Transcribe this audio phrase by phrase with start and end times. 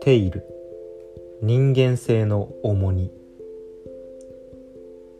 [0.00, 0.44] テイル。
[1.42, 3.12] 人間性の重荷。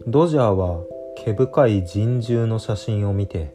[0.06, 0.82] ドジャーは
[1.16, 3.54] 毛深い人獣の写真を見て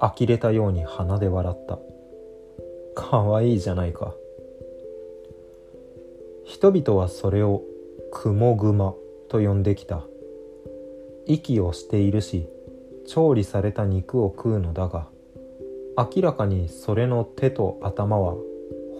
[0.00, 1.78] 呆れたように鼻で笑った。
[2.94, 4.14] かわいいじゃないか。
[6.44, 7.62] 人々はそれを
[8.12, 8.94] クモグマ
[9.28, 10.04] と呼んできた。
[11.26, 12.48] 息をしているし
[13.06, 15.08] 調理された肉を食うのだが
[15.96, 18.34] 明らかにそれの手と頭は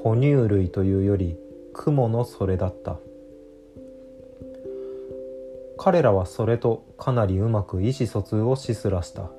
[0.02, 1.36] 哺乳類というより
[1.72, 2.98] 雲のそれだった。
[5.76, 9.30] 彼らはそれとかなりうまく意思疎通をしすらした。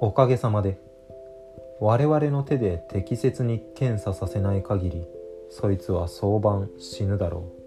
[0.00, 0.78] おかげさまで
[1.80, 5.06] 我々の手で適切に検査させない限り
[5.50, 7.60] そいつは早晩死ぬだろう。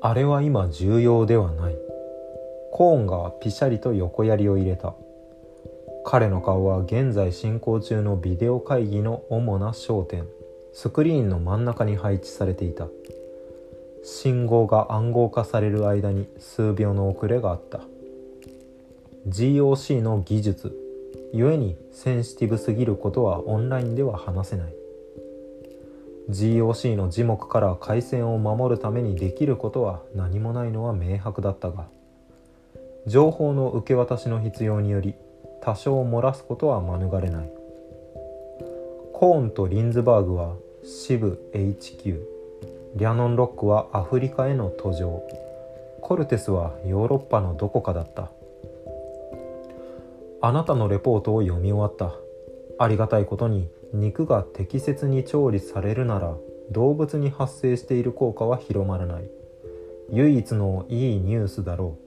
[0.00, 1.76] あれは今重要ではない。
[2.72, 4.94] コーンがピシャリと横槍を入れた。
[6.08, 10.24] 彼の顔は現在進行中のビデオ会議の主な焦点。
[10.72, 12.86] スクリーンの真ん中に配置されていた。
[14.04, 17.80] 信号が暗号化される間に数秒の遅れがあった。
[19.26, 20.76] GOC の技術。
[21.32, 24.74] 故にセンシティブすぎることはオンラインでは話せない。
[26.30, 31.86] GOC の字幕から回線を守るためにできることは何もないのは明白だったが
[33.06, 35.14] 情報の受け渡しの必要により
[35.66, 37.50] 多少漏らすことは免れない。
[39.12, 42.20] コーンとリンズバーグは支部 HQ
[42.94, 45.24] リャノンロックはアフリカへの途上。
[46.02, 48.30] コルテスはヨーロッパのどこかだった。
[50.40, 52.14] あなたのレポートを読み終わった。
[52.78, 56.36] ありがたいことに肉が適切に調理されるなら
[56.70, 59.28] 動物に発生している効果は広まらない。
[60.12, 61.98] 唯一のいいニュースだろ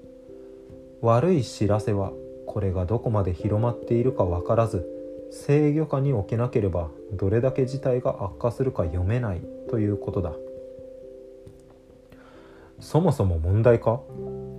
[1.02, 1.06] う。
[1.06, 2.14] 悪い知らせは
[2.52, 4.84] これがどこまで広まっているか分からず
[5.32, 10.34] 制御下に置けなければどれだけ事態が悪化するか読めないということだ。
[12.80, 14.02] そもそも問題か？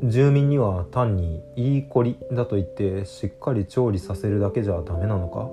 [0.04, 5.48] 住民には単にいいこりだと言ってしっかり調理させるだけじゃダメなのか？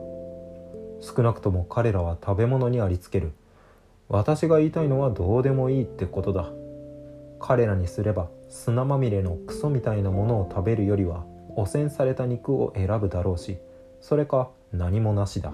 [1.01, 3.31] 少なくとも彼らは食べ物にありつける。
[4.09, 6.51] 私が言いたいのはどうでもいいってことだ。
[7.39, 11.25] 彼らにすれば砂まみれのクソみたいなものを食べるよりは
[11.57, 13.57] 汚染された肉を選ぶだろうし
[13.99, 15.53] それか何もなしだ。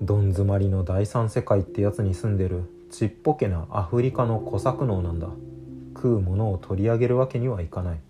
[0.00, 5.28] どん詰まりの第三世界ってやつに住んでるちっぽけなアフリカの小作農なんだ。
[5.94, 8.00] 食うものを取り上げるわけにはいかない。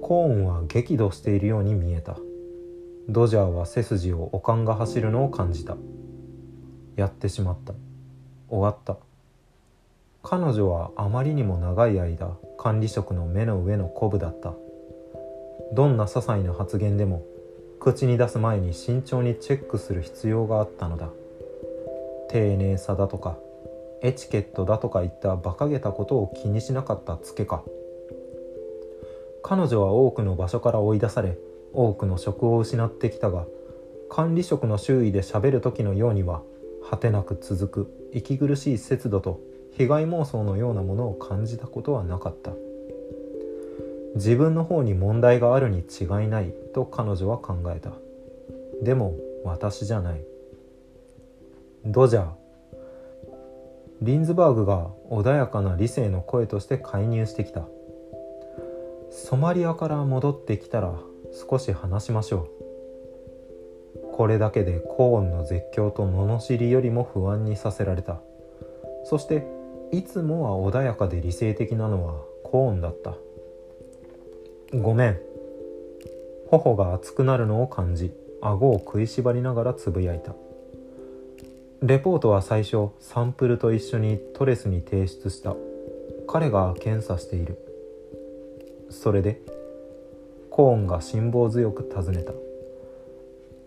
[0.00, 2.16] コーンは激怒しているように見えた。
[3.08, 5.76] ドジャーは背筋をおかんが走るのを感じた。
[6.96, 7.74] やってしまった。
[8.48, 8.96] 終わった。
[10.22, 14.54] 彼女はあまりにも長い間管理職の目の上のコブだった。
[15.72, 17.24] どんな些細な発言でも
[17.80, 21.10] 口に出す前に慎重にチェックする必要があったのだ。
[22.28, 23.38] 丁寧さだとか
[24.02, 27.64] エチケットだとかいった馬鹿げたことを気にしなかったツケか。
[29.42, 31.38] 彼女は多くの場所から追い出され
[31.72, 33.46] 多くの職を失ってきたが
[34.10, 36.42] 管理職の周囲で喋る時のようには
[36.90, 39.40] 果てなく続く息苦しい節度と
[39.72, 42.52] 被害妄想のようなものを感じたことはなかった。
[44.18, 47.92] 自分の方に問題があるに違いないと彼女は考えた。
[48.82, 49.14] でも
[49.44, 50.24] 私じゃない。
[51.86, 52.28] ドジャー。
[54.02, 57.68] リンズバーグが穏やかな理性の声として介入してきた。
[59.10, 60.94] ソマリアから戻ってきたら
[61.48, 64.16] 少し話しましょう。
[64.16, 68.20] これだけでコーンの絶叫と罵りよりも不安にさせられた。
[69.04, 69.46] そして
[69.92, 73.14] いつもは穏やかで理性的なのはコーンだった。
[74.74, 75.18] ごめん。
[76.50, 78.12] 頬が熱くなるのを感じ
[78.42, 80.34] 顎を食いしばりながらつぶやいた。
[81.80, 85.56] レポートは最初サンプルと一緒にトレスに提出した。
[86.26, 87.56] 彼が検査している。
[88.90, 89.40] それで
[90.50, 92.34] コーンが辛抱強く尋ねた。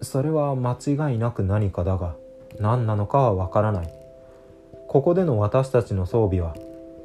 [0.04, 2.16] それは間違いなく何かだが
[2.60, 3.94] 何なのかはわからない。
[4.88, 6.56] ここでの私たちの装備は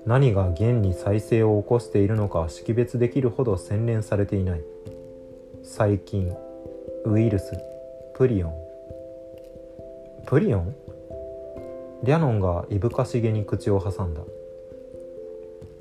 [0.07, 4.61] 何が現に再生を起こしているのか識別できるほど洗練されていない。
[5.65, 6.33] 細菌
[7.05, 7.59] ウイルス
[8.15, 8.55] プリオン。
[10.25, 10.75] プリオン？
[12.05, 14.21] リャノンがいぶかしげに口を挟んだ。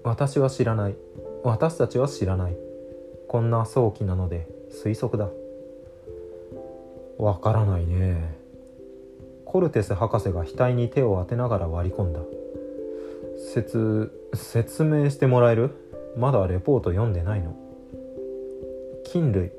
[0.03, 0.95] 私は知らない。
[1.43, 2.57] 私たちは知らない。
[3.27, 5.29] こんな早期なので推測だ。
[7.19, 8.39] わからないね。
[9.45, 12.21] コルテス博士が額に手を当てながら割り込んだ。
[13.37, 15.71] 説説明してもらえる？
[16.17, 17.55] まだレポート読んでないの。
[19.05, 19.51] 菌類。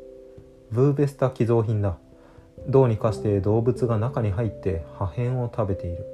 [0.70, 1.96] ブーベスタ寄贈品だ。
[2.66, 6.04] どうにかして動物が中に入って破片を食べている。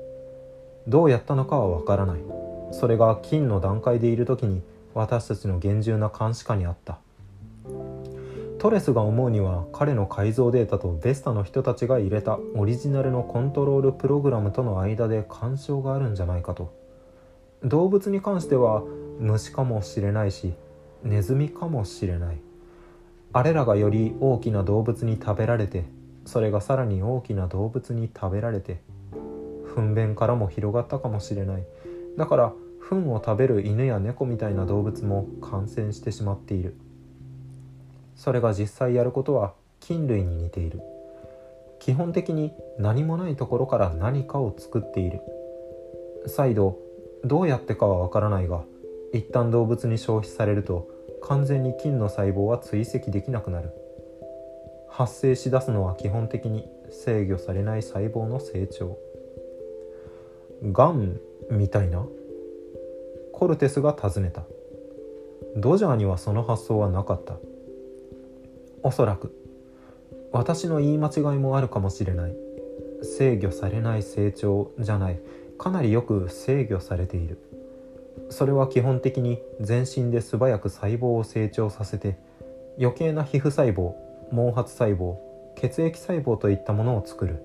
[0.86, 2.20] どうやったのかはわからない。
[2.72, 4.62] それが金の段階でいる時に
[4.94, 6.98] 私たちの厳重な監視下にあった。
[8.58, 16.81] トレスが思うには彼の改造データとベスタの人たちが入れたオリジナルのコントロールプログラムとの間で干渉があるんじゃないかと。
[17.64, 18.82] 動物に関しては
[19.18, 20.54] 虫かもしれないし
[21.04, 22.38] ネズミかもしれない。
[23.32, 25.84] あれらがより大きな動物に食べられて
[26.26, 28.80] それがさらに大きな動物に食べられて
[29.74, 31.64] 糞便からも広がったかもしれない。
[32.18, 36.76] だから糞を食べる犬や猫みたいな動物も感染してしまっている。
[38.16, 40.80] それが実際やることは菌類に似ている。
[41.78, 45.20] 基本的に何もないところから何かを作っている。
[46.26, 46.78] 再度
[47.24, 48.64] どうやってかはわからないが
[49.12, 50.88] 一旦動物に消費されると
[51.22, 53.70] 完全に菌の細胞は追跡できなくなる。
[54.88, 58.98] 発生しだすのは基本的に制御されない細胞の成長。
[60.64, 61.18] がん
[61.50, 62.06] みたいな？
[63.32, 64.44] コルテスが尋ねた。
[65.56, 67.36] ドジャーにはその発想はなかった。
[68.82, 69.32] おそらく
[70.32, 72.36] 私の言い間違いもあるかもしれない。
[73.02, 75.20] 制御されない成長じゃない。
[75.62, 77.38] かなりよく制御されている。
[78.30, 82.18] それは基本的に全身で素早く細胞を成長させて
[82.80, 83.92] 余計な皮膚細胞
[84.30, 85.18] 毛髪細胞
[85.54, 87.44] 血液細胞といったものを作る。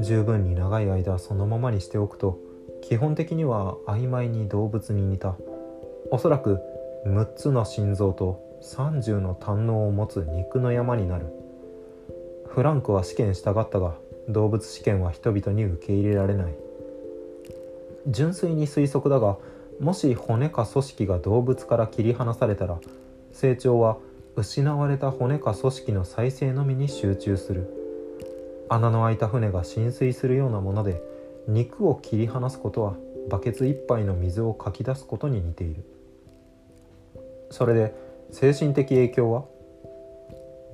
[0.00, 2.40] 十分に長い間そのままにしておくと
[2.82, 5.36] 基本的には曖昧に動物に似た。
[6.10, 6.58] おそらく
[7.06, 11.26] 6つの心臓と30の胆のを持つ肉の山になる。
[12.48, 13.94] フランクは試験したがったが
[14.28, 16.67] 動物試験は人々に受け入れられない。
[18.06, 19.36] 純粋に推測だが
[19.80, 22.78] もし骨か組織が動物から切り離されたら
[23.32, 23.98] 成長は
[24.36, 27.74] 失われた骨か組織の再生のみに集中する。
[28.68, 31.02] 穴の開いた船が浸水するようなもので
[31.46, 32.94] 肉を切り離すことは
[33.30, 35.84] バケツ一杯の水をかき出すことに似ている。
[37.50, 37.94] それで
[38.30, 39.44] 精神的影響は？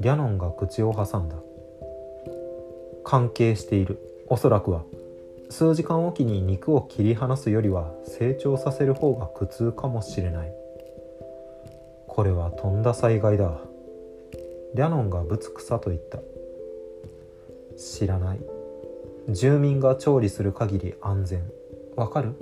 [0.00, 1.36] ギャノンが口を挟んだ。
[3.04, 3.98] 関係している。
[4.28, 4.82] おそらくは
[5.50, 10.52] 数時間おきに肉を切り離すよりは成長させる方が苦痛かもしれない。
[12.08, 13.58] これはとんだ災害だ。
[14.74, 16.18] リャノンがぶつくさと言った。
[17.76, 18.40] 知らない。
[19.28, 21.42] 住民が調理する限り安全。
[21.96, 22.34] わかる？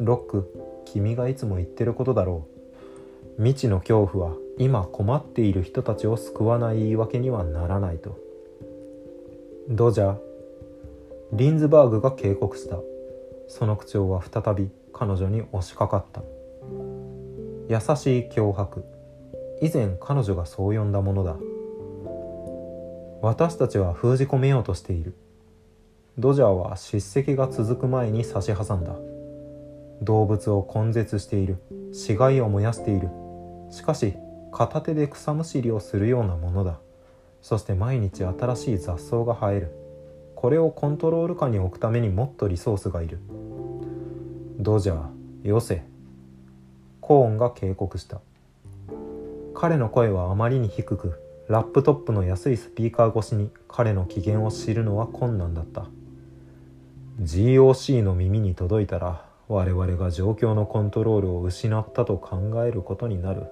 [0.00, 2.46] ロック君がいつも言ってることだろ
[3.38, 3.42] う。
[3.42, 8.16] 未知の恐怖は今困っている人たちを救わない言い訳にはならないと。
[9.68, 10.33] ドジャー
[11.36, 12.78] リンズバーグが警告した。
[13.48, 16.22] その口調は再び彼女に押しかかった。
[17.68, 18.84] 優しい脅迫。
[19.60, 21.36] 以前彼女がそう呼んだものだ。
[23.20, 25.16] 私たちは封じ込めようとしている。
[26.18, 28.94] ドジャーは叱責が続く前に差し挟んだ。
[30.02, 31.56] 動物を根絶している。
[31.92, 33.08] 死骸を燃やしている。
[33.70, 34.14] しかし
[34.52, 36.78] 片手で草むしりをするようなものだ。
[37.42, 39.83] そして毎日新しい雑草が生える。
[40.36, 43.18] これをコントロール下に置くためにもっとリソースがいる。
[44.58, 45.82] ドジャーよせ。
[47.00, 48.20] コーンが警告した。
[49.54, 55.86] 彼の声はあまりに低くラップトップの安いスピーカー越しに彼の機嫌を知るのは困難だった。
[57.20, 63.44] GOC の耳に届いたら我々が状況のコントロールを失ったと考えることになる。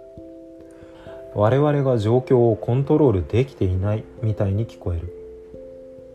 [1.35, 5.22] 我々が状況をコントロールできていないみたいに聞こえる。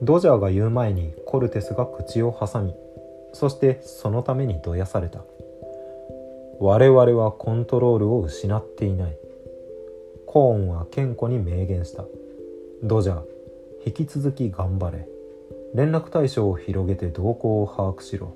[0.01, 2.73] ドジャーが言う前にコルテスが口を挟み
[3.33, 5.23] そしてそのためにどやされた。
[6.59, 9.17] 我々はコントロールを失っていない。
[10.25, 12.05] コーンは健康に明言した。
[12.81, 13.21] ドジャー
[13.85, 15.07] 引き続き頑張れ。
[15.75, 18.35] 連絡対象を広げて動向を把握しろ。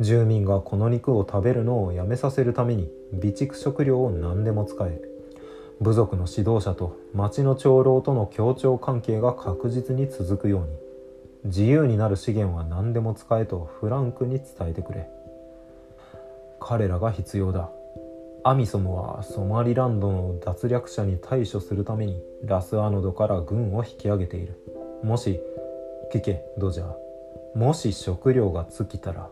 [0.00, 4.98] 住民がこの肉を食べるのをやめさせるために備蓄食料を何でも使え。
[5.82, 10.81] 部族の指導者と町の長老との協調関係が確実に続くように。
[11.44, 15.08] 自由になる資源は何でも使えとフランクに伝えてくれ。
[16.60, 17.70] 彼らが必要だ。
[18.44, 24.54] アミソムはソマリランドの脱略者に対処するためにラスアノドから軍を引き上げている。
[25.02, 25.40] もし
[26.12, 27.58] 聞けドジャー。
[27.58, 29.28] もし食料が尽きたら。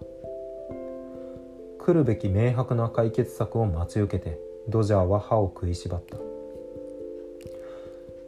[1.79, 4.39] 来るべき明白な解決策を待ち受けて
[4.69, 6.17] ドジャーは歯を食いしばった。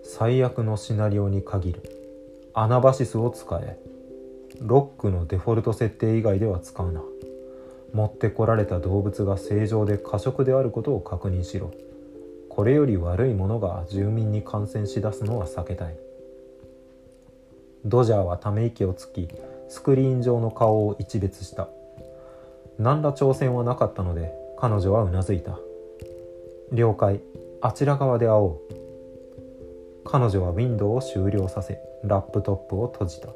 [0.05, 2.02] 最悪のシナリオに限る。
[2.55, 3.79] アナバシスを使え。
[4.61, 7.03] ロックのデフォルト設定以外では使うな。
[7.95, 11.71] 持ってこられた動物が正常で過食であることを確認しろ。
[12.51, 15.97] これより悪いものが住民に感染しだすのは避けたい。
[17.87, 19.29] ドジャーはため息をつき
[19.69, 21.69] スクリーン上の顔を一別した。
[22.79, 25.59] 何ら挑戦はなかったので彼女はうなずいた。
[26.71, 27.21] 了解。
[27.63, 28.82] あちら側で会おう。
[30.13, 33.31] 彼女はウィンドウを終了させラップトップを閉じた。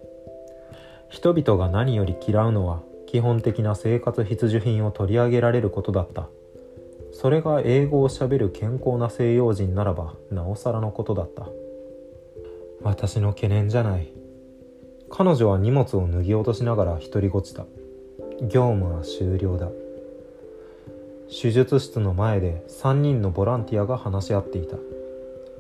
[1.09, 6.29] 人々が何より嫌うのは基本的な生活必需品を取り上げられることだった。
[7.13, 11.49] それが英語をしゃべる健康な西洋人ならばなおさらのことだった。
[12.83, 14.13] 私の懸念じゃない。
[15.09, 17.65] 彼女は荷物を脱ぎ落としながら独りごちた
[18.43, 19.71] 業務は終了だ。
[21.31, 24.77] 手術室の前で3人のボランティアが話し合っていた。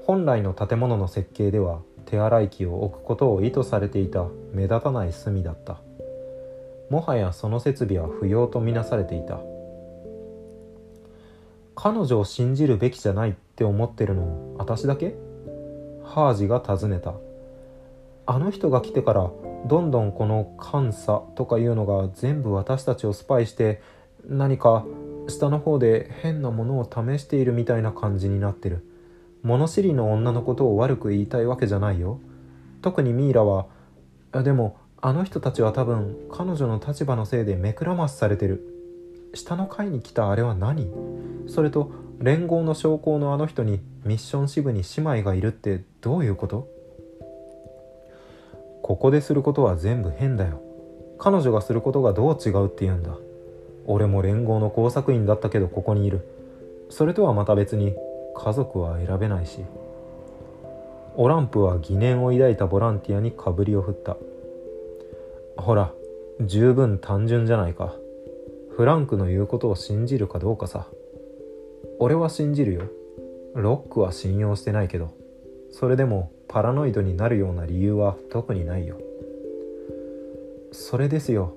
[0.06, 5.80] 本来の建物の設計では手洗い機を置くことを意図されていた目立たない隅だった。
[6.90, 9.40] もはやその設備は不要とみなされていた。
[11.75, 15.16] 彼女を信じるべきじゃないって思ってるの私だけ？
[16.04, 17.14] ハージが尋ねた。
[18.26, 19.28] あの人が来てから
[19.66, 23.82] どんどんこの監査とかいうのが全部私たちをスパイして
[24.25, 24.86] 何か
[25.26, 28.86] 下の方で変なものを試しているみたいな感じになってる。
[29.46, 32.18] 物知りの女のことを悪く言いたいわけじゃないよ。
[32.82, 33.66] 特にミイラは
[34.32, 38.72] でもあの人たちは多分彼女の立場のせいで目くらましされてる。
[39.34, 40.90] 下の階に来たあれは何？
[41.46, 46.68] それと連合の将校のあの人にミッション支部に姉妹がいるってどういうこと？
[48.82, 50.60] ここですることは全部変だよ。
[51.18, 53.16] 彼女がすることがどう違うって言うんだ。
[53.86, 56.26] 俺も連合の工作員だったけどここにいる。
[56.88, 57.94] それとはまた別に
[58.36, 59.64] 家族は選べないし
[61.18, 64.18] オランプは疑念を抱いたボランティアにかぶりを振った。
[65.56, 65.92] ほら
[66.42, 67.94] 十分単純じゃないか。
[68.76, 70.86] フランクの言うことを信じるかどうかさ。
[71.98, 72.82] 俺は信じるよ。
[73.54, 75.14] ロックは信用してないけど。
[75.70, 78.98] それでもパラノイドになるような理由は特にないよ。
[80.72, 81.54] それですよ。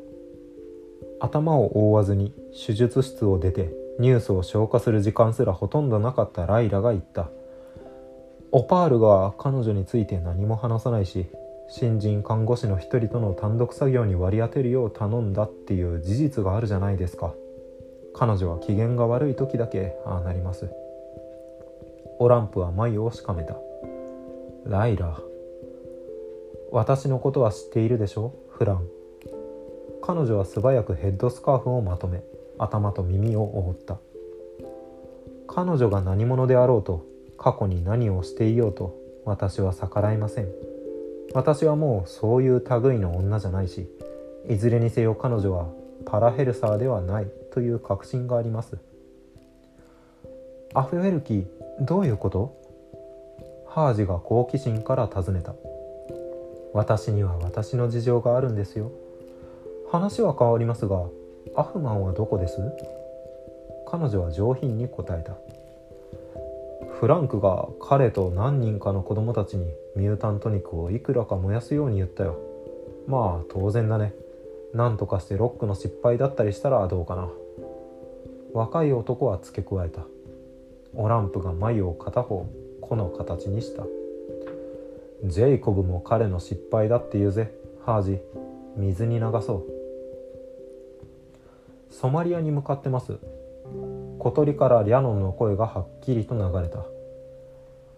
[1.20, 2.34] 頭を覆わずに
[2.66, 7.30] 手術室を出てニュースを消化する時間すらほとんどなかったライラが言った。
[8.52, 11.28] オパールが彼女について何も話さないし
[11.68, 17.34] 新人看護師の一人との単独作業に割り当てるよう頼んだっていう事実があるじゃないですか。
[18.16, 20.72] 彼女は機嫌が悪い時だけああなります。
[22.18, 23.56] オランプは眉をしかめた。
[24.66, 25.20] ライラ
[26.72, 28.34] 私のことは知っているでしょ？
[28.50, 28.88] フラン。
[30.02, 32.24] 彼女は素早くヘッドスカーフをまとめ。
[32.60, 33.98] 頭と耳を覆った。
[35.48, 37.06] 彼女が何者であろうと
[37.38, 40.50] 過去に何をしていようと私は逆らいません。
[41.34, 43.88] 私はもうそういう類の女じゃないし
[44.48, 45.68] いずれにせよ彼女は
[46.06, 48.78] パラヘルサーではないという確信があります。
[50.74, 51.48] アフェルキ
[51.82, 52.56] どういうこと？
[53.68, 55.54] ハージが好奇心から尋ねた。
[56.74, 58.92] 私には私の事情があるんですよ。
[59.92, 61.06] 話は変わりますが
[61.56, 62.58] アフマンはどこです？
[63.88, 65.34] 彼女は上品に答えた。
[67.00, 72.38] フランクが彼と何人かの子供たちにミュータント肉をいくらか燃やすように言ったよ。
[73.08, 74.14] まあ当然だね。
[74.74, 77.30] 何とかしてロックの失敗だったりしたらどうかな。
[78.54, 80.02] 若い男は付け加えた。
[80.96, 82.46] オランプが眉を片方
[82.82, 83.86] この形にした。
[85.26, 87.52] ジェイコブも彼の失敗だって言うぜ。
[87.86, 88.20] ハージ
[88.78, 89.79] 水に流そう。
[92.00, 93.18] ソマリアに向かってます。
[94.20, 96.86] 小鳥からリャノンの声がはっきりと流れた。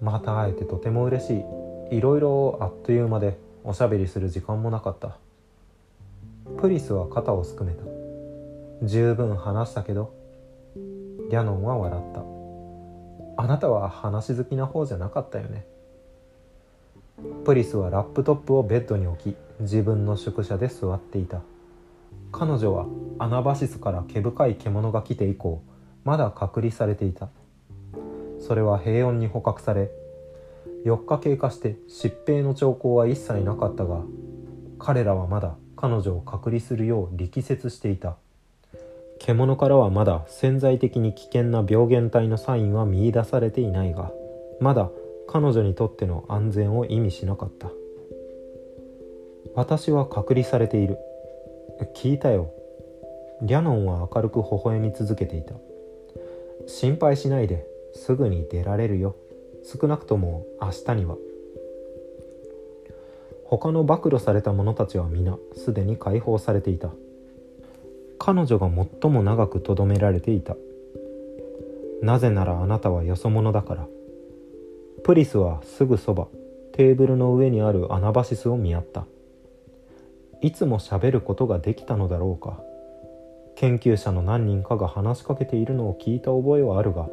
[0.02, 1.46] また会えてとても嬉し
[1.92, 1.98] い。
[1.98, 5.18] いろいろあっという間でおしゃべりする時間もなかった。
[6.58, 7.84] プリスは肩をすくめた。
[8.82, 10.12] 十分話したけど
[10.76, 13.44] リャノンは笑った。
[13.44, 15.64] あなたは話好きな方じゃなかったよね。
[17.46, 21.44] プリスはラップトップをベッドに置き自分の宿舎で座っていた。
[22.32, 22.88] 彼女は
[23.20, 25.62] アナバシスから毛深い獣が来て以降
[26.04, 27.30] まだ隔離されていた。
[28.40, 29.92] それは平穏に捕獲され
[30.86, 34.02] 4日経過して疾病の兆候は一切なかったが
[34.80, 38.18] 彼らはまだ彼女を隔離するよう力説していた。
[39.20, 44.12] 獣からはまだ潜在的に危険な病原体のサインは見いだされていないが
[44.60, 44.90] まだ
[45.28, 47.70] 彼女にとっての安全を意味しなかった。
[49.54, 50.98] 私は隔離されている。
[51.96, 52.52] 聞いたよ。
[53.42, 55.56] リャノンは明るく微笑み続けていた。
[56.68, 59.16] 心配しないですぐに出られるよ。
[59.64, 61.18] 少なくとも明日には。
[63.46, 66.92] 他の暴露された者たちは皆すでに解放されていた。
[68.18, 68.70] 彼女が
[69.02, 70.56] 最も長くとどめられていた。
[72.02, 73.88] なぜならあなたはよそ者だから。
[75.04, 76.28] プリスはすぐそば
[76.74, 79.06] テーブルの上にあるアナバシスを見合った。
[80.42, 82.60] いつも喋ることができたのだろうか。
[83.56, 87.08] 研究者の何人かが話しかけているのを聞いた覚えはあるが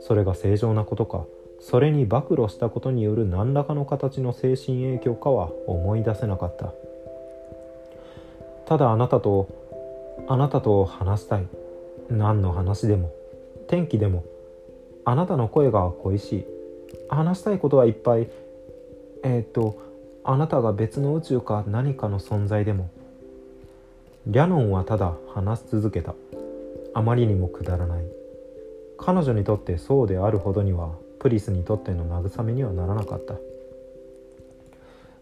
[0.00, 1.26] それが正常なことか
[1.60, 6.72] それに暴露したことによる何らかの形の精神影響かは思い出せなかった。
[8.66, 9.48] ただあなたと
[10.26, 11.46] あなたと話したい。
[12.08, 13.12] 何の話でも
[13.68, 14.24] 天気でも
[15.04, 16.46] あなたの声が恋しい。
[17.10, 18.30] 話したいことはいっぱい。
[19.22, 19.89] えー、っと
[20.24, 22.90] あなたが別の宇宙か何かの存在でも
[24.26, 26.14] リャノンはただ話し続けた。
[26.92, 28.04] あまりにもくだらない。
[28.98, 33.34] 彼女にとってそうであるほどにはプリスにとっての慰めにはならなかった。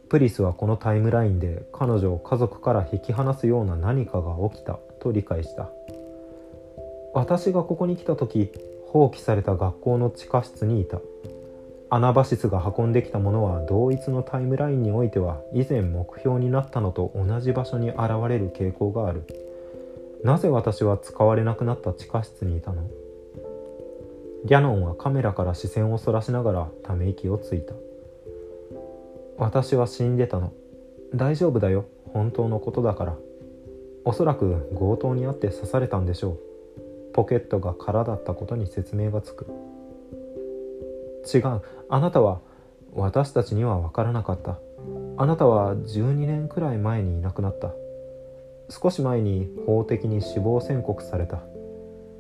[0.09, 5.71] プリスはこのタイムラインで彼女を家族から引き離すような何かが起きたと理解した。
[7.15, 8.51] 私がここに来た時
[8.89, 10.99] 放棄された学校の地下室にいた。
[11.91, 19.27] アナバシスが運んできたものは同一のタイムラインにおいては以前目標になったのと同じ場所に現れる傾向がある。
[20.23, 22.83] なぜ私は使われなくなった地下室にいたの？
[24.45, 27.73] ギャノンはカメラから視線をそらしながらため息をついた。
[29.39, 30.53] 私は死んでたの。
[31.15, 31.87] 大丈夫だよ。
[32.13, 33.17] 本当のことだから。
[34.05, 36.39] おそらく強盗にあって刺されたんでしょう。
[37.15, 39.47] ポケットが空だったことに説明がつく。
[41.33, 41.63] 違う。
[41.89, 42.41] あなたは
[42.95, 44.59] 私たちには分からなかった。
[45.17, 47.73] あなたは12年くらい前にいなくなった。
[48.71, 51.41] 少し前に法的に死亡宣告された。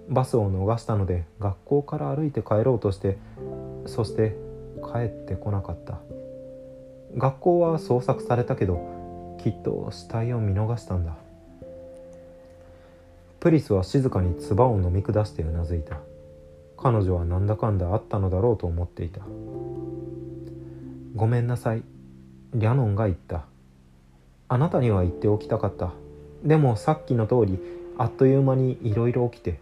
[0.08, 3.18] バスを逃したので学校から歩いて帰ろうとして
[3.86, 4.36] そして
[4.82, 5.98] 帰ってこなかった。
[7.16, 11.14] 学校は捜索されたけどきっと死体を見逃したんだ。
[13.40, 16.00] プリスは静かに唾を飲み下してうなずいた。
[16.80, 19.20] 彼女はなんだかんだあったのだろうと思っていた。
[21.16, 21.82] ごめんなさい。
[22.54, 23.44] リャノンが言った。
[24.48, 25.92] あなたには言っておきたかった。
[26.44, 27.58] でもさっきの通り
[27.98, 29.58] あっという間にいろいろ起きて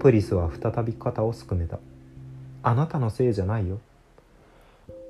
[0.00, 1.78] プリスは再び肩をすくめた。
[2.64, 3.78] あなたのせいじゃないよ。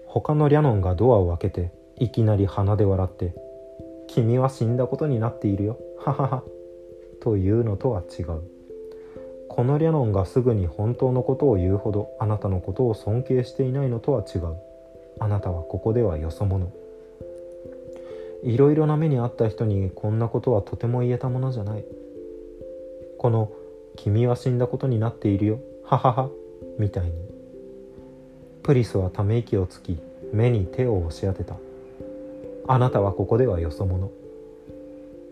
[0.06, 3.34] 他のリャノンがドアを開けていきなり鼻で笑って
[4.08, 5.78] 「君は死んだことになっているよ。
[5.98, 6.42] ははは」
[7.22, 8.51] というのとは違う。
[9.54, 14.56] このリャノンがすぐに本当のことを言うほどあなたのことを尊敬していないのとは違う。
[15.20, 16.72] あなたはここではよそ者。
[18.42, 21.84] いろいろな目にあった人にこんなことはとても言えたものじゃない。
[23.18, 23.52] この
[23.94, 25.58] 「君は死んだことになっているよ。
[25.84, 26.30] ははは」
[26.78, 27.12] みたいに。
[28.62, 29.98] プリスはため息をつき
[30.32, 31.56] 目に手を押し当てた。
[32.66, 34.08] あなたはここではよそ者。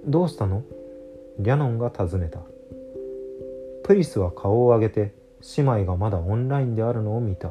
[0.06, 0.62] どうしたの？
[1.38, 2.40] リャノンが尋ねた。
[3.90, 5.12] プリスは顔を上げて
[5.56, 7.50] 姉妹がまだオンラインであるのを見た。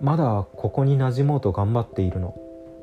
[0.00, 2.34] まだここに馴染もうと頑張っているの。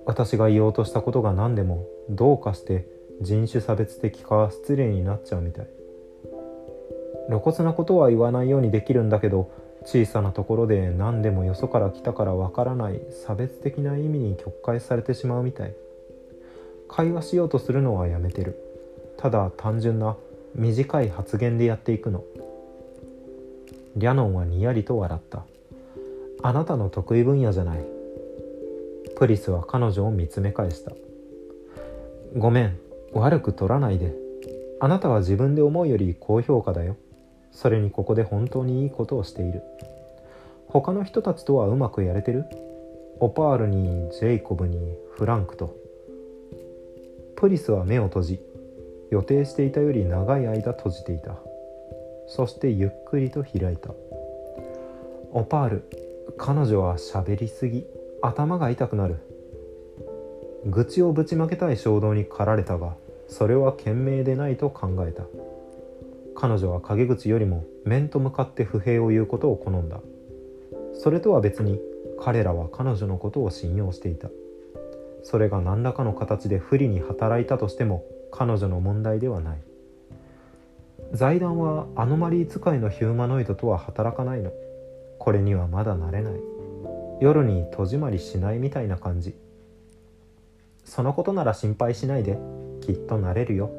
[0.05, 2.85] 私が言おうとしたことが何でもどうかして
[3.21, 5.67] 人種差別的か失礼になっちゃうみたい。
[7.29, 9.49] 露骨なことは言わないようにできるんだけど
[9.83, 15.73] 小さなところで何でもよそから来たからわからない差別的な意味に曲解されてしまうみたい。
[16.87, 18.55] 会話しようとするのはやめてる。
[19.17, 20.15] ただ単純な
[20.57, 22.23] 短い発言でやっていくの。
[23.95, 25.45] リャノンはにやりと笑った。
[26.41, 27.85] あなたの得意分野じゃない。
[29.15, 30.93] プリスは彼女を見つめ返した。
[32.35, 32.79] ごめん
[33.13, 34.15] 悪く取らないで。
[34.79, 36.95] あなたは自分で思うより高評価だよ。
[37.51, 39.61] それにここで本当にいいことをしている。
[40.67, 42.45] 他の人たちとはうまくやれてる。
[43.19, 45.75] オパールにジェイコブにフランクと。
[47.35, 48.46] プリスは目を閉じ
[49.09, 51.37] 予定していたより長い間閉じていた。
[52.27, 53.93] そしてゆっくりと開いた。
[55.31, 55.83] オパール
[56.37, 57.85] 彼女は喋りすぎ
[58.21, 59.17] 頭が痛くなる。
[60.65, 62.95] 愚痴をぶちまけたい衝動に駆られたが
[63.27, 65.23] それは賢明でないと考えた。
[66.35, 70.01] 彼女は陰口よりも面と向かって不平を言うことを好んだ。
[70.93, 71.79] それとは別に
[72.19, 74.29] 彼らは彼女のことを信用していた。
[75.23, 79.61] それが何らかの形で不利に働いたとしても彼女の問題ではない。
[81.13, 84.51] 財団はアノマリー使いのヒューマノイドとは働かないの。
[85.19, 86.33] これにはまだ慣れない。
[87.19, 89.35] 夜に戸締まりしないみたいな感じ。
[90.83, 92.37] そのことなら心配しないで。
[92.81, 93.69] きっとなれるよ。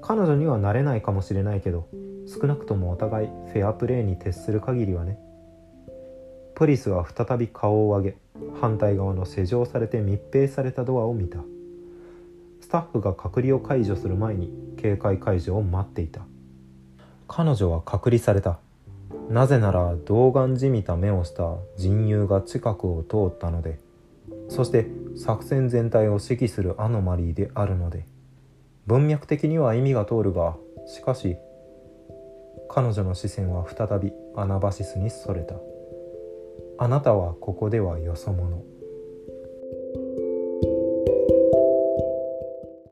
[0.00, 1.86] 彼女にはなれないかもしれないけど
[2.26, 5.18] 少なくともお互いフェアプレーに徹する限りはね。
[6.54, 8.16] プリスは再び顔を上げ
[8.60, 11.38] 反対側の施錠されて密閉されたドアを見た。
[12.70, 16.22] タッフが隔離を解除する前に警戒解除を待っていた。
[17.28, 18.58] 彼女は隔離された。
[19.28, 23.78] なぜなら童顔じみた目をした人友が近くを通ったので
[24.48, 28.06] そして作戦全体を指揮するアノマリーであるので
[28.86, 30.56] 文脈的には意味が通るが
[30.86, 31.36] しかし
[32.68, 35.56] 彼女の視線は再びアナバシスにそれた。
[36.78, 38.62] あなたはここではよそ者。